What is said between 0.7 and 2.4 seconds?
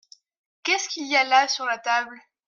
qu’il y a là sur la table?